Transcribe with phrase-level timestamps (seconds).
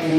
[0.00, 0.16] Welcome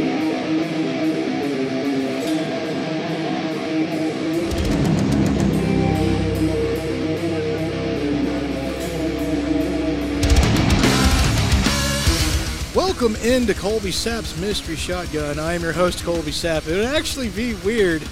[13.23, 15.39] into Colby Sapp's Mystery Shotgun.
[15.39, 16.67] I am your host, Colby Sapp.
[16.67, 18.03] It would actually be weird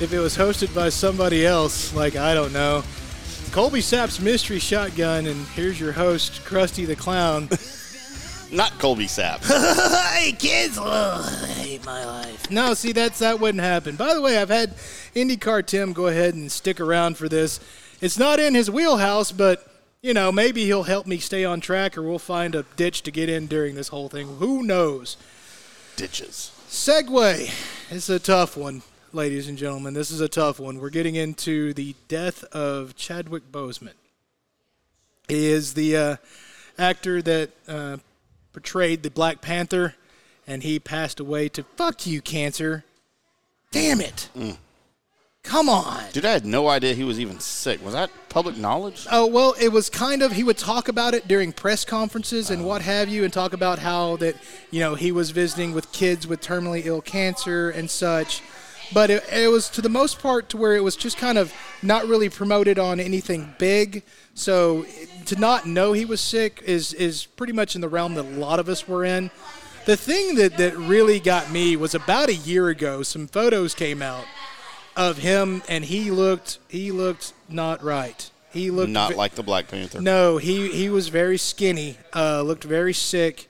[0.00, 2.82] if it was hosted by somebody else, like, I don't know.
[3.52, 7.50] Colby Sapp's Mystery Shotgun, and here's your host, Krusty the Clown.
[8.52, 9.44] Not Colby Sapp.
[10.14, 10.76] hey, kids!
[10.80, 12.50] Oh, I hate my life.
[12.50, 13.94] No, see, that's that wouldn't happen.
[13.94, 14.76] By the way, I've had
[15.14, 17.60] IndyCar Tim go ahead and stick around for this.
[18.00, 19.66] It's not in his wheelhouse, but
[20.02, 23.12] you know, maybe he'll help me stay on track, or we'll find a ditch to
[23.12, 24.26] get in during this whole thing.
[24.38, 25.16] Who knows?
[25.96, 26.50] Ditches.
[26.68, 27.52] Segway
[27.90, 28.82] It's a tough one,
[29.12, 29.94] ladies and gentlemen.
[29.94, 30.80] This is a tough one.
[30.80, 33.94] We're getting into the death of Chadwick Boseman.
[35.28, 36.16] He is the uh,
[36.78, 37.98] actor that uh,
[38.52, 39.94] portrayed the Black Panther,
[40.46, 42.84] and he passed away to fuck you, cancer.
[43.70, 44.28] Damn it.
[44.36, 44.56] Mm.
[45.42, 46.02] Come on.
[46.12, 47.82] Dude, I had no idea he was even sick.
[47.84, 49.06] Was that public knowledge?
[49.10, 52.64] Oh well, it was kind of he would talk about it during press conferences and
[52.64, 52.84] what oh.
[52.84, 54.36] have you, and talk about how that
[54.70, 58.42] you know he was visiting with kids with terminally ill cancer and such.
[58.92, 61.54] But it, it was to the most part to where it was just kind of
[61.82, 64.02] not really promoted on anything big.
[64.34, 64.86] So
[65.26, 68.28] to not know he was sick is is pretty much in the realm that a
[68.28, 69.30] lot of us were in.
[69.86, 73.02] The thing that, that really got me was about a year ago.
[73.02, 74.24] Some photos came out
[74.96, 78.30] of him, and he looked he looked not right.
[78.52, 80.00] He looked Not ve- like the Black Panther.
[80.00, 83.48] no, he he was very skinny, uh, looked very sick,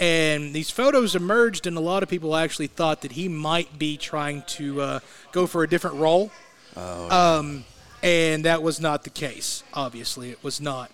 [0.00, 3.96] and these photos emerged, and a lot of people actually thought that he might be
[3.96, 5.00] trying to uh,
[5.32, 6.30] go for a different role.
[6.76, 7.64] Um,
[8.02, 9.62] and that was not the case.
[9.74, 10.90] Obviously, it was not.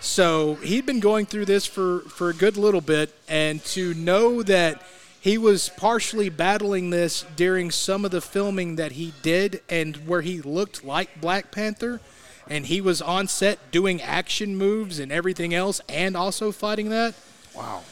[0.00, 4.42] So he'd been going through this for, for a good little bit, and to know
[4.42, 4.82] that
[5.20, 10.22] he was partially battling this during some of the filming that he did, and where
[10.22, 12.00] he looked like Black Panther,
[12.48, 17.14] and he was on set doing action moves and everything else, and also fighting that.
[17.54, 17.82] Wow.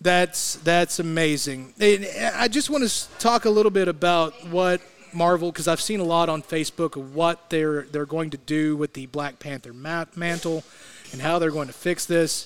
[0.00, 1.74] That's that's amazing.
[1.78, 4.80] And I just want to talk a little bit about what
[5.12, 8.76] Marvel, because I've seen a lot on Facebook of what they're they're going to do
[8.76, 10.64] with the Black Panther ma- mantle
[11.12, 12.44] and how they're going to fix this.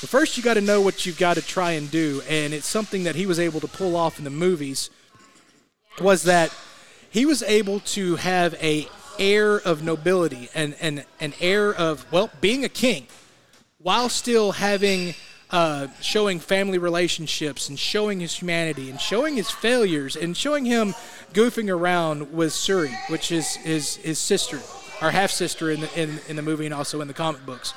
[0.00, 2.66] But first, you got to know what you've got to try and do, and it's
[2.66, 4.90] something that he was able to pull off in the movies.
[6.00, 6.54] Was that
[7.10, 8.88] he was able to have a
[9.18, 13.06] air of nobility and, and an air of well being a king
[13.78, 15.14] while still having
[15.50, 20.94] uh, showing family relationships and showing his humanity and showing his failures and showing him
[21.32, 24.60] goofing around with Shuri, which is his his sister,
[25.00, 27.72] our half sister in the in, in the movie and also in the comic books.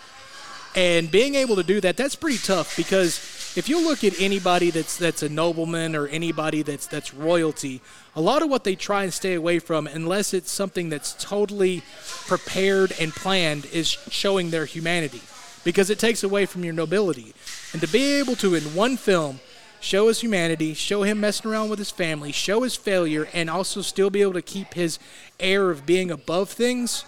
[0.76, 3.18] And being able to do that, that's pretty tough because
[3.58, 7.82] if you look at anybody that's that's a nobleman or anybody that's that's royalty,
[8.18, 11.84] a lot of what they try and stay away from, unless it's something that's totally
[12.28, 15.22] prepared and planned, is showing their humanity
[15.64, 17.34] because it takes away from your nobility.
[17.74, 19.40] And to be able to, in one film,
[19.80, 23.82] show his humanity, show him messing around with his family, show his failure, and also
[23.82, 25.00] still be able to keep his
[25.40, 27.06] air of being above things,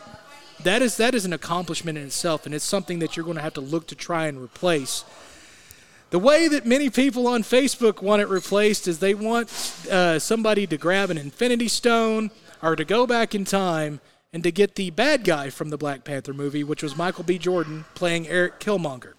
[0.63, 3.43] that is that is an accomplishment in itself, and it's something that you're going to
[3.43, 5.03] have to look to try and replace.
[6.09, 9.49] The way that many people on Facebook want it replaced is they want
[9.89, 12.29] uh, somebody to grab an Infinity Stone
[12.61, 13.99] or to go back in time
[14.33, 17.37] and to get the bad guy from the Black Panther movie, which was Michael B.
[17.37, 19.13] Jordan playing Eric Killmonger,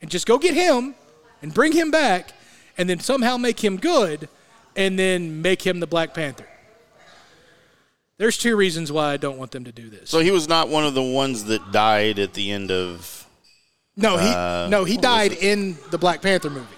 [0.00, 0.94] and just go get him
[1.42, 2.32] and bring him back,
[2.78, 4.28] and then somehow make him good,
[4.76, 6.46] and then make him the Black Panther.
[8.18, 10.08] There's two reasons why I don't want them to do this.
[10.08, 13.26] So he was not one of the ones that died at the end of.
[13.96, 16.76] no, he uh, no he died in the Black Panther movie.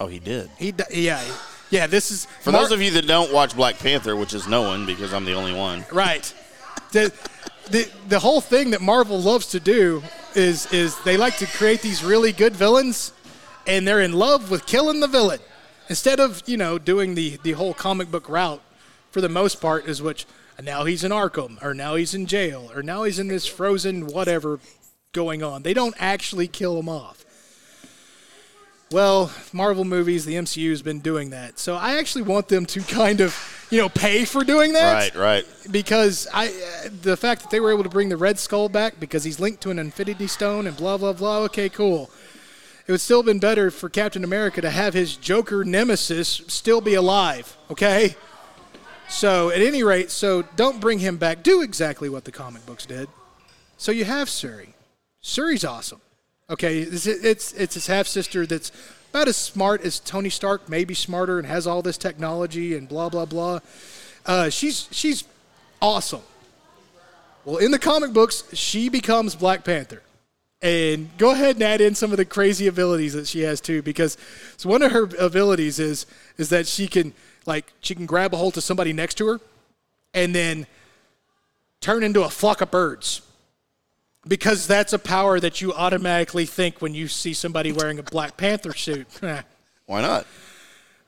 [0.00, 0.48] Oh, he did.
[0.58, 1.22] He di- yeah
[1.68, 1.86] yeah.
[1.86, 4.86] This is For those of you that don't watch Black Panther, which is no one
[4.86, 5.84] because I'm the only one.
[5.92, 6.32] Right.
[6.92, 7.12] The,
[7.70, 10.02] the the whole thing that Marvel loves to do
[10.34, 13.12] is is they like to create these really good villains,
[13.66, 15.40] and they're in love with killing the villain
[15.88, 18.62] instead of you know doing the the whole comic book route.
[19.10, 20.26] For the most part, is which
[20.62, 24.06] now he's in Arkham, or now he's in jail, or now he's in this frozen
[24.06, 24.60] whatever
[25.12, 25.62] going on.
[25.62, 27.24] They don't actually kill him off.
[28.92, 31.58] Well, Marvel movies, the MCU has been doing that.
[31.58, 33.34] So I actually want them to kind of,
[33.70, 35.46] you know, pay for doing that Right, right.
[35.70, 39.00] because I uh, the fact that they were able to bring the Red Skull back
[39.00, 41.38] because he's linked to an Infinity Stone and blah blah blah.
[41.40, 42.10] Okay, cool.
[42.86, 46.80] It would still have been better for Captain America to have his Joker nemesis still
[46.80, 47.56] be alive.
[47.70, 48.14] Okay.
[49.08, 51.42] So at any rate, so don't bring him back.
[51.42, 53.08] Do exactly what the comic books did.
[53.76, 54.74] So you have Shuri.
[55.20, 56.00] Shuri's awesome.
[56.48, 58.70] Okay, it's it's, it's his half sister that's
[59.16, 63.08] about as smart as Tony Stark, maybe smarter, and has all this technology and blah
[63.08, 63.60] blah blah.
[64.26, 65.24] Uh, she's she's
[65.80, 66.20] awesome.
[67.46, 70.02] Well, in the comic books, she becomes Black Panther.
[70.60, 73.80] And go ahead and add in some of the crazy abilities that she has too,
[73.80, 74.18] because
[74.58, 76.04] so one of her abilities is
[76.36, 77.14] is that she can
[77.46, 79.40] like she can grab a hold of somebody next to her,
[80.12, 80.66] and then
[81.80, 83.22] turn into a flock of birds.
[84.28, 88.36] Because that's a power that you automatically think when you see somebody wearing a Black
[88.36, 89.06] Panther suit.
[89.86, 90.26] Why not?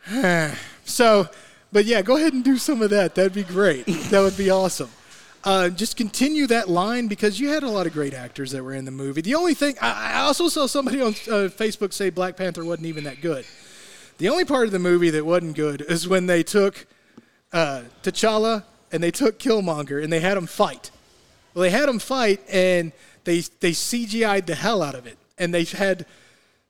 [0.85, 1.29] So,
[1.71, 3.15] but yeah, go ahead and do some of that.
[3.15, 3.85] That'd be great.
[3.85, 4.89] that would be awesome.
[5.45, 8.73] Uh, just continue that line because you had a lot of great actors that were
[8.73, 9.21] in the movie.
[9.21, 12.87] The only thing, I, I also saw somebody on uh, Facebook say Black Panther wasn't
[12.87, 13.45] even that good.
[14.17, 16.87] The only part of the movie that wasn't good is when they took
[17.53, 20.91] uh, T'Challa and they took Killmonger and they had them fight.
[21.55, 22.93] Well, they had them fight and
[23.29, 26.07] they they CGI'd the hell out of it, and they had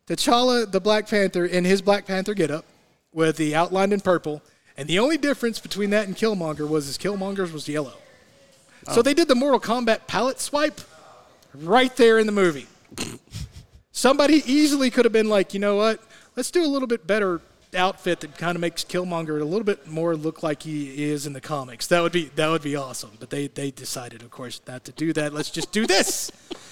[0.08, 2.64] T'Challa, the Black Panther, in his Black Panther getup
[3.12, 4.42] with the outlined in purple.
[4.76, 7.94] And the only difference between that and Killmonger was his Killmonger's was yellow.
[8.92, 9.02] So oh.
[9.02, 10.80] they did the Mortal Kombat palette swipe
[11.54, 12.66] right there in the movie.
[13.92, 16.02] Somebody easily could have been like, you know what?
[16.36, 17.40] Let's do a little bit better
[17.74, 21.32] outfit that kind of makes Killmonger a little bit more look like he is in
[21.32, 21.86] the comics.
[21.88, 23.12] That would be that would be awesome.
[23.18, 25.32] But they they decided, of course, not to do that.
[25.32, 26.30] Let's just do this,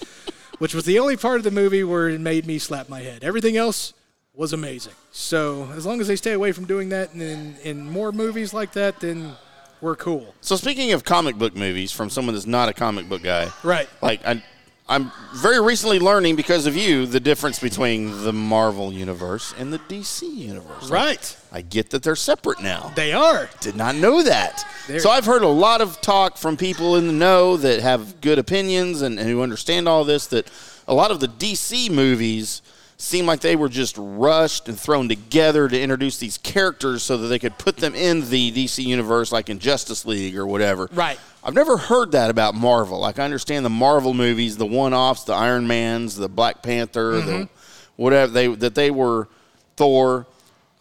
[0.59, 3.25] which was the only part of the movie where it made me slap my head.
[3.25, 3.93] Everything else
[4.35, 4.95] was amazing.
[5.13, 8.73] So as long as they stay away from doing that in in more movies like
[8.73, 9.33] that, then
[9.81, 10.35] we're cool.
[10.41, 13.89] So speaking of comic book movies, from someone that's not a comic book guy, Right.
[14.01, 14.43] Like I,
[14.89, 19.81] I'm very recently learning because of you the difference between the Marvel universe and the
[19.81, 20.89] DC universe.
[20.89, 21.37] Right.
[21.51, 22.93] I get that they're separate now.
[22.95, 23.51] They are.
[23.61, 24.65] Did not know that.
[24.87, 28.21] There- So I've heard a lot of talk from people in the know that have
[28.21, 30.49] good opinions and, and who understand all this that
[30.87, 32.63] a lot of the DC movies
[32.99, 37.29] seem like they were just rushed and thrown together to introduce these characters so that
[37.29, 40.89] they could put them in the DC universe like in Justice League or whatever.
[40.93, 41.19] Right.
[41.45, 42.99] I've never heard that about Marvel.
[42.99, 47.33] Like I understand the Marvel movies, the one-offs, the Iron Mans, the Black Panther, the
[47.33, 47.55] mm-hmm.
[47.97, 49.29] whatever they that they were
[49.77, 50.27] Thor,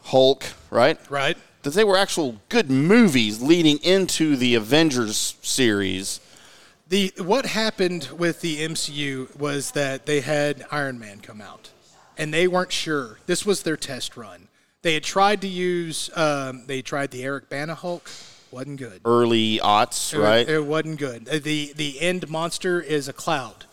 [0.04, 0.98] Hulk, right?
[1.10, 1.38] Right.
[1.64, 6.20] that they were actual good movies leading into the Avengers series.
[6.88, 11.72] The what happened with the MCU was that they had Iron Man come out,
[12.18, 13.20] and they weren't sure.
[13.26, 14.48] This was their test run.
[14.82, 16.10] They had tried to use.
[16.16, 18.10] Um, they tried the Eric Bana Hulk.
[18.52, 19.02] wasn't good.
[19.04, 20.48] Early aughts, It right?
[20.48, 21.28] It, wasn't good.
[21.28, 23.66] Uh, the The end monster is a cloud,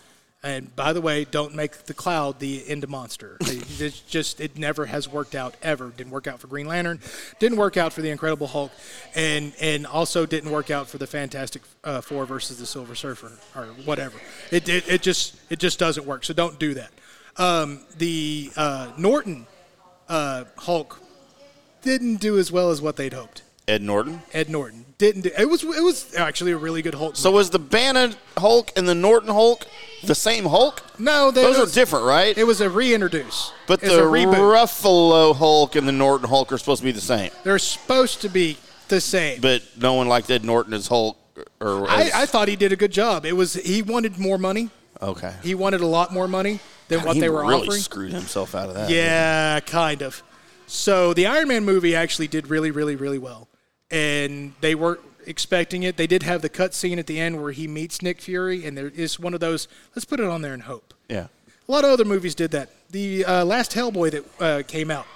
[0.42, 3.36] and by the way, don't make the cloud the end monster.
[3.42, 5.88] It- it's just it never has worked out ever.
[5.90, 7.00] Didn't work out for Green Lantern,
[7.38, 8.70] didn't work out for the Incredible Hulk,
[9.14, 13.32] and and also didn't work out for the Fantastic uh, Four versus the Silver Surfer
[13.56, 14.16] or whatever.
[14.50, 16.24] It, it it just it just doesn't work.
[16.24, 16.90] So don't do that.
[17.36, 19.46] Um, the uh, Norton
[20.08, 21.00] uh, Hulk
[21.82, 23.42] didn't do as well as what they'd hoped.
[23.68, 24.22] Ed Norton.
[24.32, 25.30] Ed Norton didn't do.
[25.38, 27.16] It was it was actually a really good Hulk.
[27.16, 29.66] So was the Bana Hulk and the Norton Hulk
[30.04, 30.82] the same Hulk?
[30.98, 32.36] no, they, Those it are different, right?
[32.36, 33.52] It was a reintroduce.
[33.66, 34.02] but it's the.
[34.02, 37.30] Ruffalo Hulk and the Norton Hulk are supposed to be the same.
[37.44, 38.58] They're supposed to be
[38.88, 39.40] the same.
[39.40, 41.16] But no one liked Ed Norton as Hulk.
[41.60, 43.24] Or I, I thought he did a good job.
[43.24, 44.70] It was he wanted more money.
[45.00, 45.34] okay.
[45.42, 46.60] He wanted a lot more money
[46.92, 47.80] than what he they were really offering.
[47.80, 48.90] screwed himself out of that.
[48.90, 50.22] Yeah, kind of.
[50.66, 53.48] So the Iron Man movie actually did really, really, really well,
[53.90, 55.96] and they weren't expecting it.
[55.96, 58.76] They did have the cut scene at the end where he meets Nick Fury, and
[58.76, 59.68] there is one of those.
[59.94, 60.94] Let's put it on there and hope.
[61.08, 61.26] Yeah.
[61.68, 62.70] A lot of other movies did that.
[62.90, 65.06] The uh, last Hellboy that uh, came out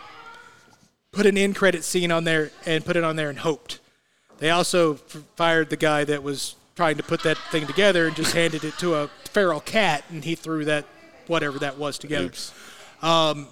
[1.16, 3.80] put an end credit scene on there and put it on there and hoped.
[4.38, 8.14] They also f- fired the guy that was trying to put that thing together and
[8.14, 10.85] just handed it to a feral cat, and he threw that
[11.28, 12.26] whatever that was together.
[12.26, 12.52] Oops.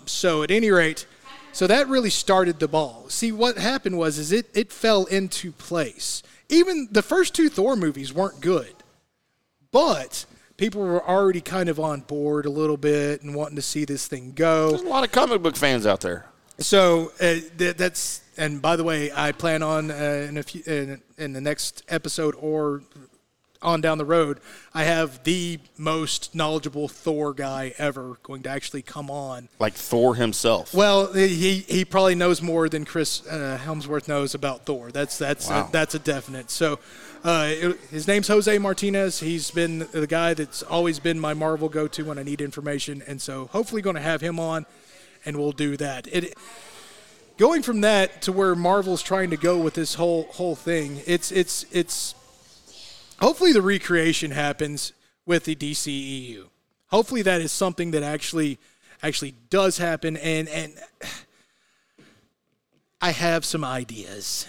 [0.07, 1.07] So at any rate,
[1.52, 3.07] so that really started the ball.
[3.09, 6.23] See, what happened was is it it fell into place.
[6.49, 8.75] Even the first two Thor movies weren't good,
[9.71, 10.26] but
[10.57, 14.07] people were already kind of on board a little bit and wanting to see this
[14.07, 14.71] thing go.
[14.71, 16.26] There's a lot of comic book fans out there.
[16.59, 20.62] So uh, th- that's and by the way, I plan on uh, in a few
[20.66, 22.83] in, in the next episode or
[23.64, 24.38] on down the road,
[24.75, 29.49] I have the most knowledgeable Thor guy ever going to actually come on.
[29.59, 30.75] Like Thor himself.
[30.75, 34.90] Well, he he probably knows more than Chris uh, Hemsworth knows about Thor.
[34.90, 35.66] That's that's Wow.
[35.68, 36.50] a, that's a definite.
[36.50, 36.78] So,
[37.25, 39.21] uh, it- his name's Jose Martinez.
[39.21, 43.21] He's been the guy that's always been my Marvel go-to when I need information, and
[43.21, 44.66] so hopefully going to have him on,
[45.25, 46.06] and we'll do that.
[46.12, 46.35] It
[47.37, 51.00] going from that to where Marvel's trying to go with this whole whole thing.
[51.06, 52.14] It's it's it's
[53.21, 54.92] hopefully the recreation happens
[55.26, 56.44] with the DCEU.
[56.88, 58.59] Hopefully that is something that actually
[59.02, 60.75] actually does happen and and
[63.00, 64.47] I have some ideas.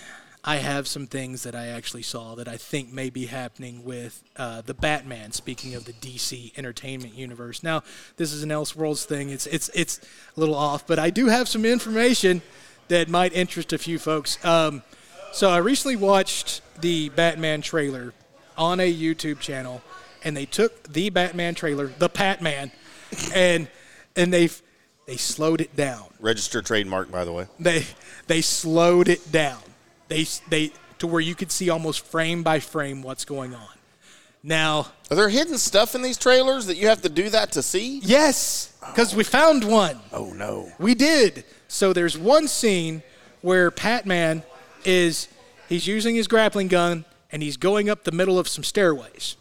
[0.48, 4.24] I have some things that I actually saw that I think may be happening with
[4.38, 5.32] uh, the Batman.
[5.32, 7.82] Speaking of the DC Entertainment Universe, now
[8.18, 9.30] this is an Elseworlds thing.
[9.30, 10.00] It's it's it's
[10.38, 12.44] a little off, but I do have some information
[12.88, 14.44] that might interest a few folks.
[14.46, 14.84] Um,
[15.34, 18.14] so I recently watched the Batman trailer
[18.58, 19.82] on a YouTube channel,
[20.24, 22.72] and they took the Batman trailer, the Batman,
[23.34, 23.68] and
[24.16, 24.50] and they
[25.06, 26.06] they slowed it down.
[26.20, 27.48] Registered trademark, by the way.
[27.60, 27.86] They
[28.28, 29.62] they slowed it down.
[30.08, 33.68] They they to where you could see almost frame by frame what's going on.
[34.44, 37.64] Now, Are there hidden stuff in these trailers that you have to do that to
[37.64, 38.00] see?
[38.04, 40.00] yes, because we found one.
[40.14, 40.72] Oh no.
[40.80, 41.44] We did.
[41.68, 43.02] So there's one scene
[43.42, 44.44] where Batman
[44.86, 45.28] is
[45.68, 47.06] he's using his grappling gun
[47.36, 49.36] and he's going up the middle of some stairways.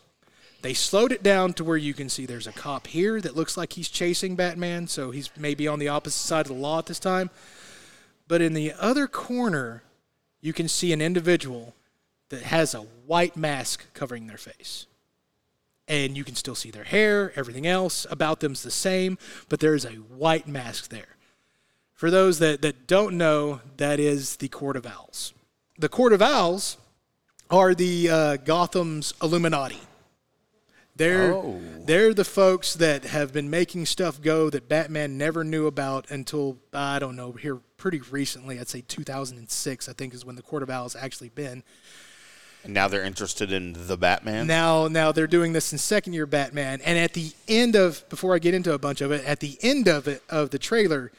[0.63, 3.57] They slowed it down to where you can see there's a cop here that looks
[3.57, 6.87] like he's chasing Batman, so he's maybe on the opposite side of the law at
[6.87, 7.31] this time.
[8.27, 9.85] But in the other corner,
[10.41, 11.73] you can see an individual
[12.31, 14.87] that has a white mask covering their face.
[15.87, 19.77] And you can still see their hair, everything else about them's the same, but there
[19.77, 21.15] is a white mask there.
[21.93, 25.33] For those that, that don't know, that is the Court of Owls.
[25.79, 26.77] The Court of Owls
[27.51, 29.81] are the uh, Gotham's Illuminati.
[30.97, 31.61] They're Oh.
[31.81, 36.57] they're the folks that have been making stuff go that Batman never knew about until
[36.73, 38.61] I don't know here pretty recently.
[38.61, 39.89] I'd say 2006.
[39.89, 41.65] I think is when the Court of Owls actually been.
[42.63, 44.47] And now they're interested in the Batman.
[44.47, 48.35] Now, now they're doing this in second year Batman, and at the end of before
[48.35, 51.13] I get into a bunch of it, at the end of it of the trailer,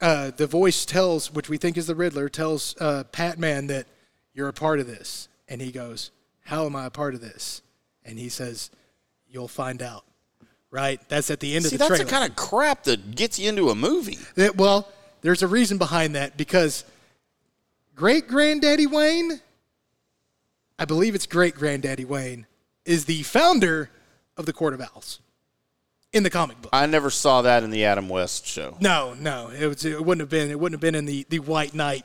[0.00, 3.86] uh, the voice tells, which we think is the Riddler, tells uh, Batman that
[4.34, 6.10] you're a part of this, and he goes,
[6.44, 7.62] "How am I a part of this?"
[8.04, 8.70] And he says,
[9.28, 10.04] "You'll find out."
[10.70, 11.00] Right?
[11.08, 11.96] That's at the end See, of the trailer.
[11.96, 14.18] See, that's the kind of crap that gets you into a movie.
[14.36, 16.84] That- well, there's a reason behind that because
[17.94, 19.40] great granddaddy Wayne,
[20.78, 22.46] I believe it's great granddaddy Wayne,
[22.86, 23.90] is the founder
[24.36, 25.20] of the Court of Owls
[26.12, 26.70] in the comic book.
[26.72, 28.76] I never saw that in the Adam West show.
[28.80, 29.84] No, no, it was.
[29.84, 30.50] It wouldn't have been.
[30.50, 32.04] It wouldn't have been in the the White Knight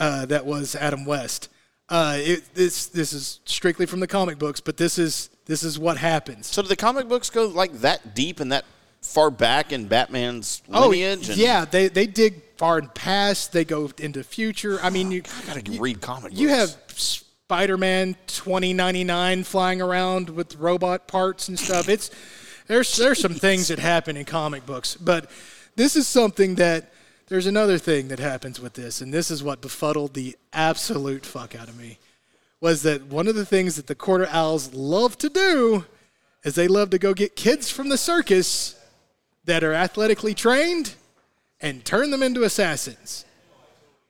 [0.00, 1.48] uh, that was Adam West.
[1.88, 5.78] Uh, it, this this is strictly from the comic books, but this is this is
[5.78, 6.46] what happens.
[6.48, 8.64] So do the comic books go like that deep and that
[9.02, 11.28] far back in Batman's Oh, lineage?
[11.28, 13.52] and yeah, they they dig far and past.
[13.52, 14.78] They go into future.
[14.82, 16.40] I mean, you I gotta read comic books.
[16.40, 21.88] You have Spider-Man 2099 flying around with robot parts and stuff.
[21.88, 22.10] It's
[22.68, 25.28] there's there's some things that happen in comic books, but
[25.74, 26.92] this is something that
[27.30, 31.54] there's another thing that happens with this, and this is what befuddled the absolute fuck
[31.54, 31.98] out of me.
[32.60, 35.86] Was that one of the things that the Court of Owls love to do
[36.42, 38.74] is they love to go get kids from the circus
[39.44, 40.94] that are athletically trained
[41.60, 43.24] and turn them into assassins.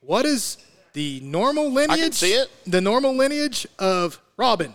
[0.01, 0.57] What is
[0.95, 2.15] the normal lineage?
[2.15, 2.49] see it.
[2.67, 4.73] The normal lineage of Robin.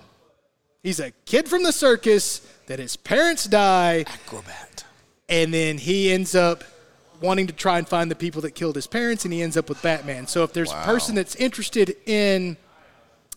[0.84, 4.86] He's a kid from the circus that his parents die, acrobat.
[5.28, 6.64] and then he ends up
[7.22, 9.70] wanting to try and find the people that killed his parents, and he ends up
[9.70, 10.28] with Batman.
[10.28, 12.58] So if there's a person that's interested in,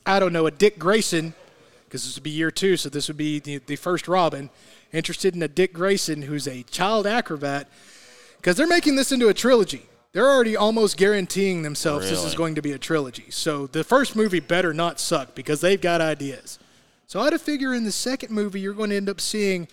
[0.06, 1.34] I don't know, a Dick Grayson,
[1.84, 4.50] because this would be year two, so this would be the, the first Robin,
[4.92, 7.68] interested in a Dick Grayson who's a child acrobat,
[8.36, 9.86] because they're making this into a trilogy.
[10.12, 13.30] They're already almost guaranteeing themselves this is going to be a trilogy.
[13.30, 16.58] So the first movie better not suck because they've got ideas.
[17.06, 19.68] So I had to figure in the second movie you're going to end up seeing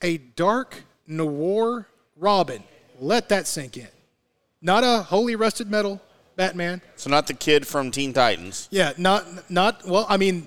[0.00, 2.62] a dark noir Robin.
[3.00, 3.88] Let that sink in.
[4.62, 6.00] Not a holy rusted metal
[6.36, 6.80] Batman.
[6.96, 8.68] So not the kid from Teen Titans.
[8.70, 10.06] Yeah, not not well.
[10.08, 10.46] I mean,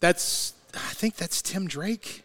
[0.00, 2.24] that's I think that's Tim Drake.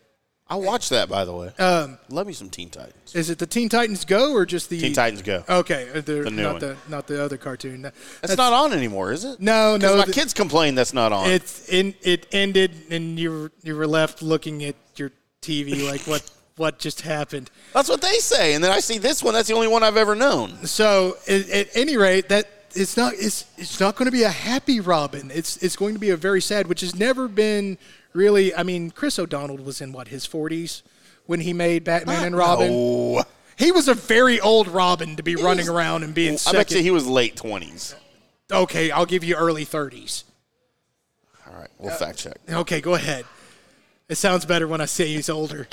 [0.49, 1.51] I watched that, by the way.
[1.59, 3.13] Um, Love me some Teen Titans.
[3.13, 5.43] is it the Teen Titans Go or just the Teen Titans Go.
[5.49, 6.59] Okay, uh, the, new not one.
[6.61, 7.81] the not the other cartoon.
[7.81, 9.41] That's, not on anymore, is it?
[9.41, 9.97] No, no.
[9.97, 11.29] My the- kids complain that's not on.
[11.29, 16.01] It's in, it ended, and you were, you were left looking at your TV like
[16.01, 17.49] what what just happened.
[17.73, 18.53] that's what they say.
[18.53, 19.33] And then I see this one.
[19.33, 20.65] That's the only one I've ever known.
[20.65, 24.29] So at, at any rate, that it's not it's it's not going to be a
[24.29, 25.31] happy Robin.
[25.33, 27.77] It's it's going to be a very sad, which has never been
[28.13, 28.53] really.
[28.53, 30.83] I mean, Chris O'Donnell was in what his forties
[31.25, 32.69] when he made Batman and Robin.
[32.71, 33.23] Oh,
[33.57, 36.59] He was a very old Robin to be running around and being I second.
[36.59, 37.95] bet you he was late twenties.
[38.51, 40.23] okay, I'll give you early thirties.
[41.47, 42.37] All right, we'll fact check.
[42.51, 43.25] Uh, okay, go ahead.
[44.09, 45.67] It sounds better when I say he's older.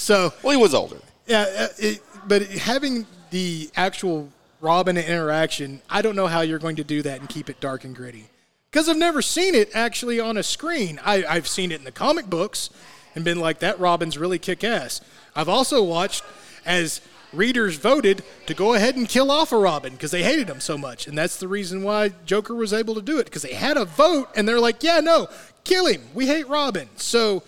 [0.00, 0.96] So Well, he was older.
[1.26, 4.30] Yeah, uh, it, but having the actual
[4.60, 7.84] Robin interaction, I don't know how you're going to do that and keep it dark
[7.84, 8.30] and gritty.
[8.70, 10.98] Because I've never seen it actually on a screen.
[11.04, 12.70] I, I've seen it in the comic books
[13.14, 15.00] and been like, that Robin's really kick ass.
[15.36, 16.24] I've also watched
[16.64, 17.00] as
[17.32, 20.78] readers voted to go ahead and kill off a Robin because they hated him so
[20.78, 21.06] much.
[21.06, 23.84] And that's the reason why Joker was able to do it because they had a
[23.84, 25.28] vote and they're like, yeah, no,
[25.64, 26.02] kill him.
[26.14, 26.88] We hate Robin.
[26.96, 27.42] So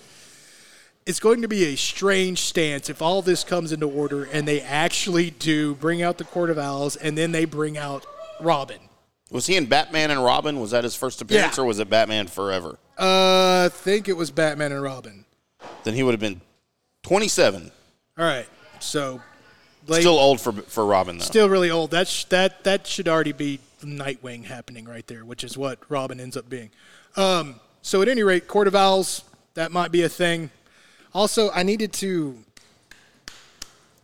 [1.07, 4.61] it's going to be a strange stance if all this comes into order and they
[4.61, 8.07] actually do bring out the Court of Owls and then they bring out
[8.41, 8.79] Robin.
[9.31, 10.61] Was he in Batman and Robin?
[10.61, 11.65] Was that his first appearance, Yeah.
[11.65, 12.79] or was it Batman Forever?
[12.99, 15.25] Uh, I think it was Batman and Robin.
[15.85, 16.41] Then he would have been
[17.03, 17.71] 27.
[18.19, 18.47] All right.
[18.81, 19.21] So
[19.87, 21.25] late, Still old for for Robin though.
[21.25, 21.91] still really old.
[21.91, 26.37] That's that that should already be Nightwing happening right there, which is what Robin ends
[26.37, 26.71] up being.
[27.17, 30.51] Um, so at any rate, Court of Owls that might be a thing.
[31.15, 32.39] Also, I needed to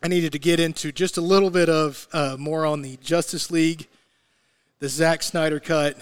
[0.03, 3.51] I needed to get into just a little bit of uh, more on the Justice
[3.51, 3.89] League,
[4.79, 5.97] the Zack Snyder cut,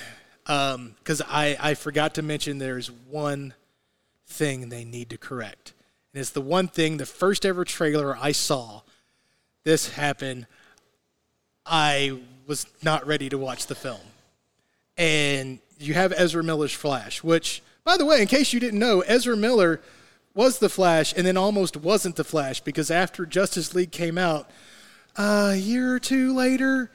[0.44, 3.54] because I I forgot to mention there's one
[4.26, 5.74] thing they need to correct,
[6.12, 8.82] and it's the one thing the first ever trailer I saw
[9.62, 10.46] this happened,
[11.64, 14.00] I was not ready to watch the film.
[14.96, 19.00] And you have Ezra Miller's Flash, which, by the way, in case you didn't know,
[19.00, 19.80] Ezra Miller
[20.36, 24.48] was the Flash and then almost wasn't the Flash because after Justice League came out,
[25.16, 26.90] a year or two later,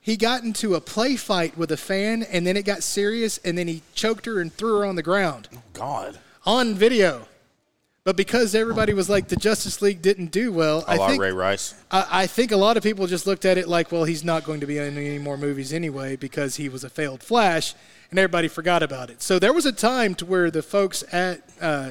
[0.00, 3.56] he got into a play fight with a fan and then it got serious and
[3.56, 6.18] then he choked her and threw her on the ground God.
[6.44, 7.28] on video.
[8.06, 11.32] But because everybody was like, the Justice League didn't do well, A I think Ray
[11.32, 11.74] Rice.
[11.90, 14.44] I, I think a lot of people just looked at it like, well, he's not
[14.44, 17.74] going to be in any more movies anyway because he was a failed Flash,
[18.10, 19.22] and everybody forgot about it.
[19.22, 21.90] So there was a time to where the folks at uh,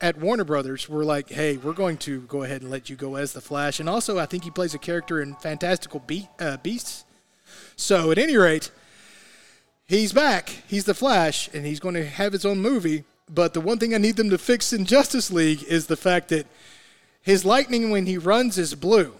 [0.00, 3.16] at Warner Brothers were like, hey, we're going to go ahead and let you go
[3.16, 6.56] as the Flash, and also I think he plays a character in Fantastical Be- uh,
[6.58, 7.04] Beasts.
[7.76, 8.70] So at any rate,
[9.86, 10.48] he's back.
[10.68, 13.04] He's the Flash, and he's going to have his own movie.
[13.28, 16.28] But the one thing I need them to fix in Justice League is the fact
[16.30, 16.46] that
[17.22, 19.12] his lightning when he runs is blue.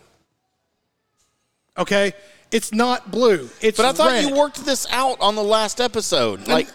[1.78, 2.12] Okay,
[2.50, 3.48] it's not blue.
[3.60, 4.24] It's But I thought red.
[4.28, 6.68] you worked this out on the last episode, like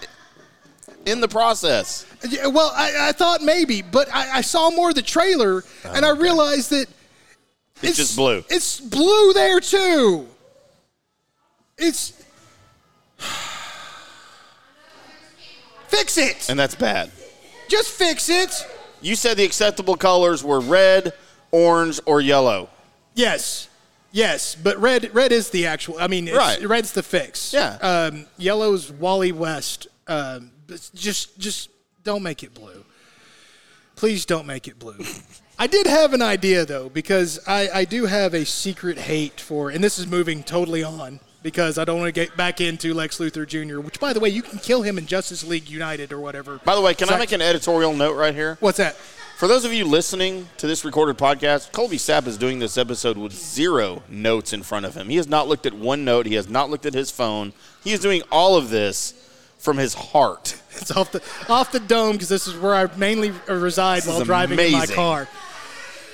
[1.05, 2.05] in the process.
[2.27, 6.05] Yeah, well, I, I thought maybe, but I, I saw more of the trailer and
[6.05, 6.87] I realized that
[7.81, 8.43] It's, just blue.
[8.49, 10.27] It's blue there too.
[11.77, 12.23] It's
[15.87, 16.49] fix it.
[16.49, 17.11] And that's bad.
[17.67, 18.51] Just fix it.
[19.01, 21.13] You said the acceptable colors were red,
[21.51, 22.69] orange, or yellow.
[23.13, 23.69] Yes.
[24.11, 25.97] Yes, but red red is the actual.
[25.99, 26.65] I mean, it's, Right.
[26.65, 27.51] red's the fix.
[27.53, 27.73] Yeah.
[27.81, 29.87] Um, yellow's Wally West.
[30.07, 31.69] Um, but just just
[32.03, 32.85] don't make it blue.
[33.95, 34.97] Please don't make it blue.
[35.59, 39.69] I did have an idea though because I, I do have a secret hate for,
[39.69, 43.19] and this is moving totally on because I don't want to get back into Lex
[43.19, 43.79] Luthor Jr.
[43.79, 46.59] Which, by the way, you can kill him in Justice League United or whatever.
[46.65, 48.57] By the way, can I make an editorial note right here?
[48.59, 48.95] What's that?
[49.37, 53.17] For those of you listening to this recorded podcast, Colby Sapp is doing this episode
[53.17, 55.09] with zero notes in front of him.
[55.09, 56.25] He has not looked at one note.
[56.25, 57.53] He has not looked at his phone.
[57.83, 59.13] He is doing all of this
[59.65, 60.55] from his heart.
[60.77, 64.27] It's off the off the dome because this is where I mainly reside while is
[64.27, 65.27] driving in my car.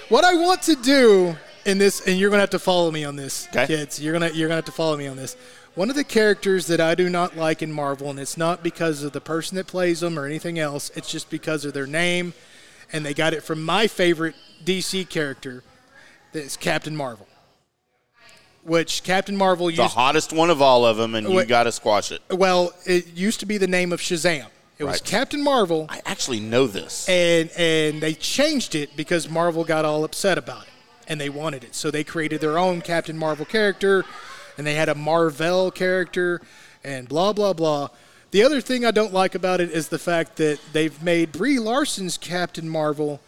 [0.10, 1.36] What I want to do
[1.66, 3.66] in this, and you're gonna have to follow me on this, Okay.
[3.66, 4.00] kids.
[4.00, 5.36] You're gonna you're gonna have to follow me on this.
[5.74, 9.04] One of the characters that I do not like in Marvel, and it's not because
[9.04, 10.92] of the person that plays them or anything else.
[10.96, 12.34] It's just because of their name,
[12.94, 15.64] and they got it from my favorite DC character,
[16.34, 17.26] that's Captain Marvel.
[18.64, 22.12] Which Captain Marvel The hottest one of all of them, and you got to squash
[22.12, 22.22] it.
[22.30, 24.48] well, it used to be the name of Shazam.
[24.78, 25.04] It was Right.
[25.04, 25.86] Captain Marvel.
[25.90, 27.08] I actually know this.
[27.10, 30.70] and and they changed it because Marvel got all upset about it
[31.08, 31.76] and they wanted it.
[31.76, 34.06] So they created their own Captain Marvel character
[34.58, 36.42] and they had a Marvel character
[36.84, 37.90] and blah blah blah.
[38.32, 41.60] The other thing I don't like about it is the fact that they've made Brie
[41.60, 43.20] Larson's Captain Marvel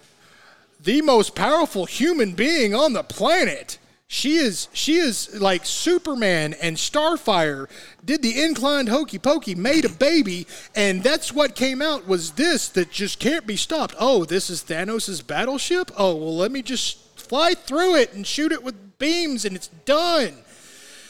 [0.82, 3.78] the most powerful human being on the planet.
[4.08, 7.68] She is she is like Superman and Starfire
[8.06, 12.70] did the inclined hokey pokey, made a baby, and that's what came out was this
[12.70, 13.96] that just can't be stopped.
[14.00, 15.92] Oh, this is Thanos' battleship?
[15.98, 19.70] Oh well let me just fly through it and shoot it with beams and it's
[19.86, 20.34] done.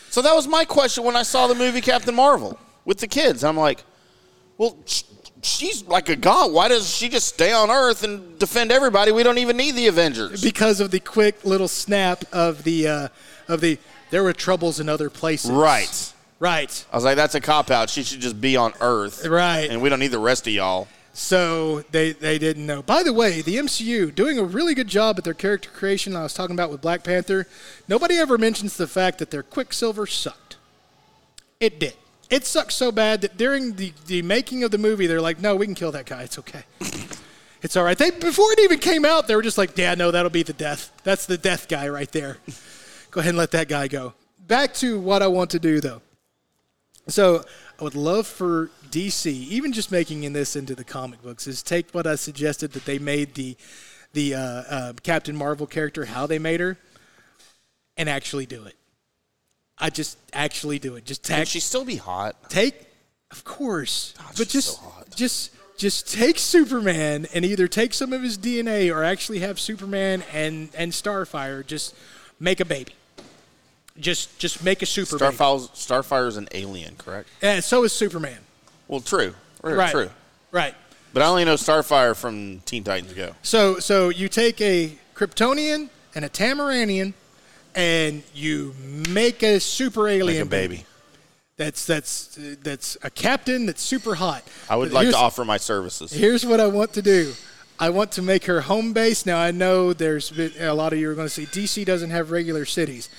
[0.10, 3.43] So that was my question when I saw the movie Captain Marvel with the kids.
[3.43, 3.84] I'm like,
[4.58, 4.77] well,
[5.43, 6.51] she's like a god.
[6.51, 9.12] Why does she just stay on Earth and defend everybody?
[9.12, 10.41] We don't even need the Avengers.
[10.41, 13.08] Because of the quick little snap of the uh,
[13.47, 13.77] of the
[14.10, 15.51] there were troubles in other places.
[15.51, 16.13] Right.
[16.39, 16.86] Right.
[16.91, 17.89] I was like, that's a cop out.
[17.89, 19.25] She should just be on Earth.
[19.25, 19.69] Right.
[19.69, 20.88] And we don't need the rest of y'all.
[21.13, 22.82] So they, they didn't know.
[22.82, 26.15] By the way, the MCU doing a really good job at their character creation.
[26.15, 27.47] I was talking about with Black Panther.
[27.88, 30.58] Nobody ever mentions the fact that their Quicksilver sucked.
[31.60, 31.93] It did.
[32.34, 35.56] It sucks so bad that during the, the making of the movie, they're like, "No,
[35.56, 36.24] we can kill that guy.
[36.24, 36.63] It's okay.
[37.62, 40.10] it's all right." They before it even came out, they were just like, "Yeah, no,
[40.10, 40.91] that'll be the death.
[41.04, 42.38] That's the death guy right there."
[43.12, 44.15] go ahead and let that guy go.
[44.48, 46.02] Back to what I want to do though.
[47.08, 47.46] So
[47.80, 51.62] I would love for DC, even just making in this into the comic books, is
[51.62, 53.56] take what I suggested that they made the
[54.13, 56.80] the uh, uh, Captain Marvel character, how they made her,
[57.96, 58.76] and actually do it.
[59.77, 61.05] I just actually do it.
[61.05, 62.49] Just Can tag, she still be hot?
[62.49, 62.75] take,
[63.31, 68.38] of course, but just so just just take Superman and either take some of his
[68.38, 71.95] DNA or actually have Superman and and Starfire just
[72.39, 72.93] make a baby.
[73.99, 75.36] Just just make a super baby.
[75.36, 77.29] Starfire is an alien, correct?
[77.41, 78.39] And so is Superman.
[78.88, 79.33] Well, true.
[79.62, 79.75] Right.
[79.75, 79.91] Right.
[79.91, 80.09] True.
[80.51, 80.75] Right.
[81.13, 83.36] But I only know Starfire from Teen Titans Go.
[83.43, 87.13] So so you take a Kryptonian and a Tamaranean
[87.75, 88.75] and you
[89.09, 90.86] make a super alien Like a baby.
[91.57, 94.43] That's that's that's a captain that's super hot.
[94.69, 96.12] I would But like to offer my services.
[96.12, 97.33] Here's what I want to do.
[97.79, 99.25] I want to make her home base.
[99.25, 102.09] Now I know there's been, a lot of you are going to say DC doesn't
[102.09, 103.09] have regular cities.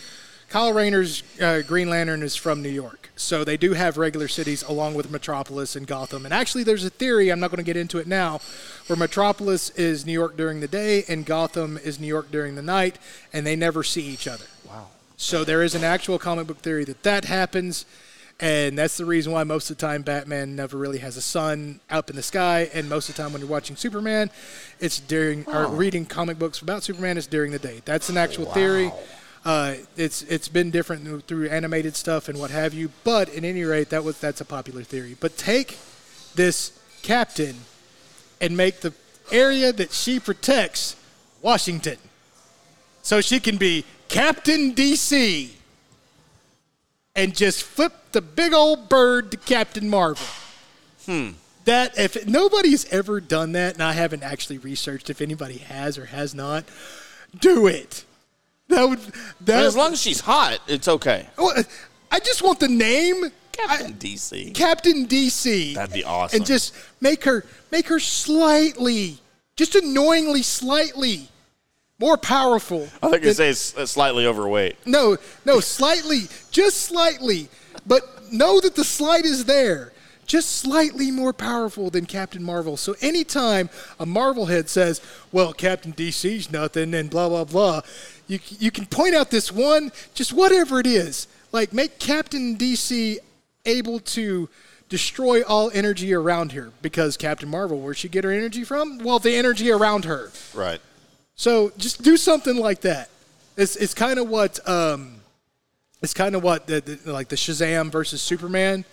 [0.48, 4.62] Kyle Rayner's uh, Green Lantern is from New York, so they do have regular cities
[4.62, 6.24] along with Metropolis and Gotham.
[6.24, 7.30] And actually, there's a theory.
[7.30, 8.40] I'm not going to get into it now,
[8.86, 12.62] where Metropolis is New York during the day and Gotham is New York during the
[12.62, 12.98] night,
[13.32, 14.44] and they never see each other.
[14.68, 14.88] Wow.
[15.16, 17.84] So there is an actual comic book theory that that happens,
[18.38, 21.80] and that's the reason why most of the time Batman never really has a sun
[21.90, 24.30] up in the sky, and most of the time when you're watching Superman,
[24.78, 27.80] it's during or reading comic books about Superman, it's during the day.
[27.84, 28.92] That's an actual theory.
[29.44, 33.62] Uh, it's it's been different through animated stuff and what have you, but at any
[33.62, 35.16] rate, that was that's a popular theory.
[35.20, 35.78] But take
[36.34, 37.56] this captain
[38.40, 38.94] and make the
[39.30, 40.96] area that she protects
[41.42, 41.98] Washington
[43.02, 45.50] so she can be Captain DC
[47.14, 50.26] and just flip the big old bird to Captain Marvel.
[51.04, 51.30] Hmm.
[51.66, 56.06] That if nobody's ever done that, and I haven't actually researched if anybody has or
[56.06, 56.64] has not,
[57.38, 58.04] do it.
[58.74, 59.00] That would
[59.42, 61.28] that as long as she's hot, it's okay.
[62.10, 64.54] I just want the name Captain I- DC.
[64.54, 65.74] Captain DC.
[65.74, 66.38] That'd be awesome.
[66.38, 69.18] And just make her make her slightly,
[69.56, 71.28] just annoyingly slightly
[71.98, 72.88] more powerful.
[73.02, 74.76] I think you say it's uh, slightly overweight.
[74.86, 77.48] no, no, slightly, just slightly,
[77.86, 79.92] but know that the slight is there.
[80.26, 82.76] Just slightly more powerful than Captain Marvel.
[82.76, 83.68] So anytime
[84.00, 85.00] a Marvel head says,
[85.32, 87.82] "Well, Captain DC's nothing," and blah blah blah,
[88.26, 93.18] you you can point out this one, just whatever it is, like make Captain DC
[93.66, 94.48] able to
[94.88, 98.98] destroy all energy around her because Captain Marvel, where'd she get her energy from?
[98.98, 100.30] Well, the energy around her.
[100.54, 100.80] Right.
[101.36, 103.08] So just do something like that.
[103.56, 105.16] It's it's kind of what um,
[106.02, 108.84] it's kind of what the, the, like the Shazam versus Superman.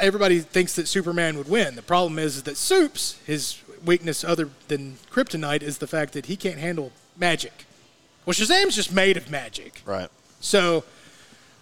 [0.00, 1.76] Everybody thinks that Superman would win.
[1.76, 6.26] The problem is, is that Supes, his weakness other than kryptonite, is the fact that
[6.26, 7.64] he can't handle magic.
[8.24, 9.82] Well, Shazam's just made of magic.
[9.86, 10.08] Right.
[10.40, 10.84] So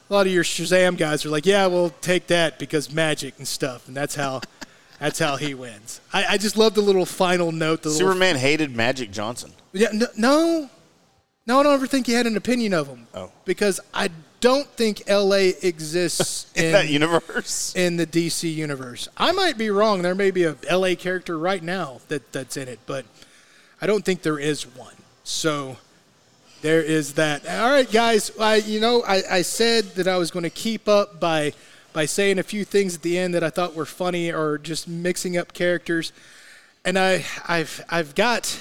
[0.09, 3.47] a lot of your Shazam guys are like, yeah, we'll take that because magic and
[3.47, 4.40] stuff, and that's how
[4.99, 6.01] that's how he wins.
[6.12, 7.83] I, I just love the little final note.
[7.83, 9.53] The little Superman hated Magic Johnson.
[9.73, 10.70] yeah, no, no,
[11.47, 13.07] no, I don't ever think he had an opinion of him.
[13.14, 13.31] Oh.
[13.44, 14.09] because I
[14.44, 15.54] don't think L.A.
[15.62, 17.74] exists In in that universe.
[17.74, 19.09] in the DC universe.
[19.16, 20.02] I might be wrong.
[20.02, 20.96] There may be a L.A.
[20.96, 23.07] character right now that that's in it, but
[23.80, 24.92] I don't think there is one.
[25.22, 25.78] So
[26.61, 27.48] there is that.
[27.48, 28.30] All right, guys.
[28.38, 31.54] I you know I, I said that I was going to keep up by
[31.94, 34.87] by saying a few things at the end that I thought were funny or just
[34.87, 36.12] mixing up characters,
[36.85, 38.59] and I I've I've got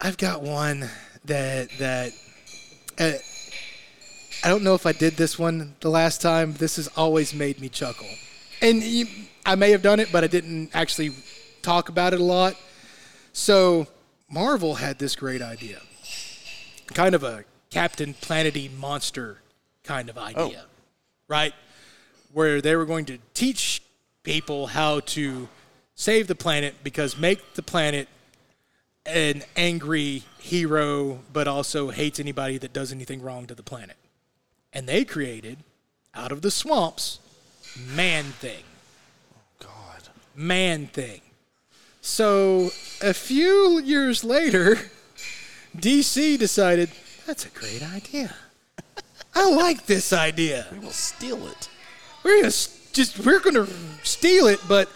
[0.00, 0.88] I've got one
[1.24, 2.12] that that.
[2.96, 3.14] Uh,
[4.44, 6.52] I don't know if I did this one the last time.
[6.52, 8.06] This has always made me chuckle.
[8.60, 9.06] And you,
[9.46, 11.12] I may have done it, but I didn't actually
[11.62, 12.54] talk about it a lot.
[13.32, 13.86] So
[14.30, 15.80] Marvel had this great idea.
[16.88, 19.38] Kind of a Captain Planety monster
[19.82, 20.64] kind of idea.
[20.66, 20.70] Oh.
[21.26, 21.54] Right?
[22.34, 23.80] Where they were going to teach
[24.24, 25.48] people how to
[25.94, 28.08] save the planet because make the planet
[29.06, 33.96] an angry hero, but also hates anybody that does anything wrong to the planet
[34.74, 35.58] and they created
[36.14, 37.20] out of the swamps
[37.94, 38.62] man thing.
[39.34, 40.08] Oh, God.
[40.34, 41.20] man thing.
[42.00, 42.70] So
[43.02, 44.76] a few years later
[45.76, 46.90] dc decided
[47.26, 48.34] that's a great idea.
[49.34, 50.66] I like this idea.
[50.72, 51.68] We will steal it.
[52.22, 52.52] we're gonna
[52.92, 53.66] just we're gonna
[54.04, 54.88] steal it but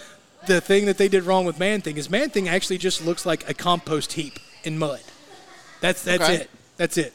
[0.47, 3.27] the thing that they did wrong with man thing is man thing actually just looks
[3.27, 5.01] like a compost heap in mud.
[5.81, 6.35] That's that's Okay.
[6.37, 6.51] it.
[6.77, 7.13] That's it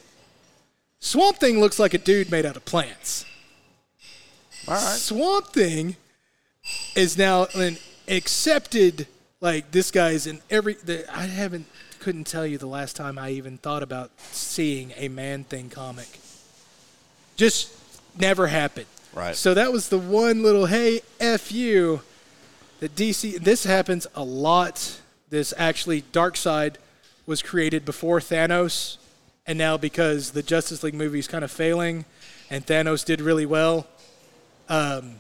[1.04, 3.26] swamp thing looks like a dude made out of plants
[4.68, 4.82] All right.
[4.82, 5.98] Swamp Thing
[6.96, 9.08] is now an accepted
[9.42, 11.66] like this guy's in every the, I haven't
[12.00, 16.20] couldn't tell you the last time I even thought about seeing a Man Thing comic.
[17.36, 17.74] Just
[18.18, 18.88] never happened.
[19.14, 19.36] Right.
[19.36, 22.02] So that was the one little hey f you
[22.80, 23.40] that DC.
[23.44, 25.02] This happens a lot.
[25.30, 26.76] This actually Darkseid
[27.26, 28.98] was created before Thanos,
[29.46, 32.06] and now because the Justice League movie is kind of failing,
[32.50, 33.88] and Thanos did really well,
[34.70, 35.16] um,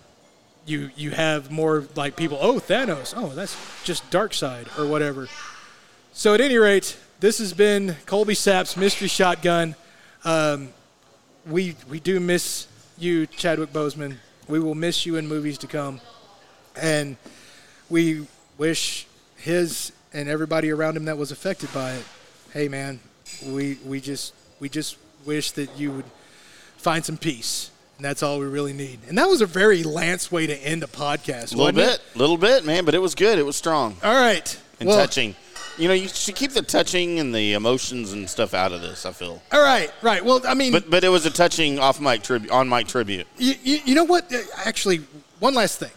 [0.65, 2.37] you you have more like people.
[2.39, 3.13] Oh, Thanos.
[3.15, 5.27] Oh, that's just Darkseid or whatever.
[6.13, 9.75] So at any rate, this has been Colby Sapp's Mystery Shotgun.
[10.23, 10.69] Um,
[11.45, 14.17] we we do miss you, Chadwick Boseman.
[14.47, 15.99] We will miss you in movies to come,
[16.75, 17.17] and
[17.89, 18.25] we
[18.57, 19.05] wish
[19.35, 22.05] his and everybody around him that was affected by it.
[22.53, 22.99] Hey, man,
[23.45, 26.05] we we just we just wish that you would
[26.77, 28.99] find some peace, and that's all we really need.
[29.07, 31.53] And that was a very Lance way to end a podcast.
[31.53, 32.17] A little bit, it?
[32.17, 33.39] little bit, man, but it was good.
[33.39, 34.59] It was strong All right.
[34.79, 35.35] and well, touching.
[35.77, 39.07] You know, you should keep the touching and the emotions and stuff out of this.
[39.07, 40.23] I feel, All right, right.
[40.23, 43.25] Well, I mean, but but it was a touching off mic tribute, on mic tribute.
[43.37, 44.31] You, you, you know what?
[44.31, 45.01] Uh, Actually,
[45.39, 45.91] one last thing.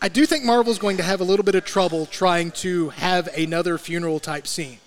[0.00, 3.28] I do think Marvel's going to have a little bit of trouble trying to have
[3.36, 4.78] another funeral type scene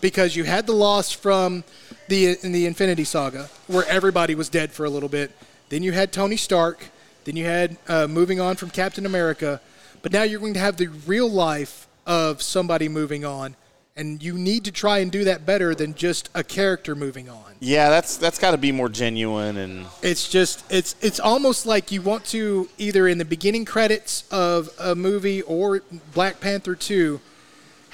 [0.00, 1.64] because you had the loss from
[2.08, 5.30] the in the Infinity Saga where everybody was dead for a little bit.
[5.68, 6.86] Then you had Tony Stark.
[7.24, 9.60] Then you had uh, moving on from Captain America.
[10.02, 13.56] But now you're going to have the real life of somebody moving on,
[13.96, 17.56] and you need to try and do that better than just a character moving on.
[17.58, 21.90] Yeah, that's that's got to be more genuine and It's just it's it's almost like
[21.90, 25.82] you want to either in the beginning credits of a movie or
[26.12, 27.20] Black Panther 2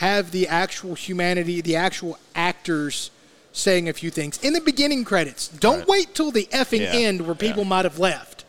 [0.02, 3.12] have the actual humanity, the actual actors
[3.52, 5.46] saying a few things in the beginning credits.
[5.46, 5.88] Don't Right.
[5.88, 7.68] wait till the effing Yeah, end where people yeah.
[7.68, 8.44] might have left.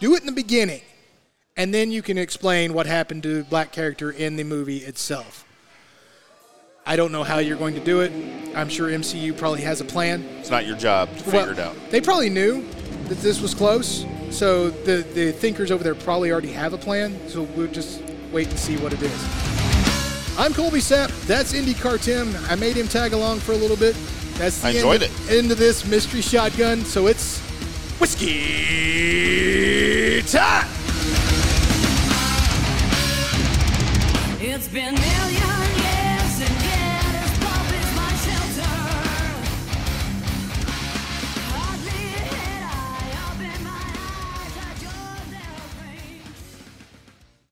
[0.00, 0.80] Do it in the beginning.
[1.56, 5.44] And then you can explain what happened to the black character in the movie itself.
[6.84, 8.10] I don't know how you're going to do it.
[8.56, 10.24] I'm sure MCU probably has a plan.
[10.40, 11.76] it's not your job to Well, figure it out.
[11.92, 12.64] They probably knew
[13.08, 17.16] that this was close, so the the thinkers over there probably already have a plan.
[17.28, 18.00] So we'll just
[18.32, 19.57] wait and see what it is.
[20.38, 21.10] I'm Colby Sapp.
[21.26, 22.32] That's IndyCar Tim.
[22.48, 23.96] I made him tag along for a little bit.
[24.34, 25.30] That's the I enjoyed end, it.
[25.32, 26.84] end of this mystery shotgun.
[26.84, 27.40] So it's
[27.98, 28.22] whiskey
[30.22, 30.68] time.
[34.40, 34.94] It's been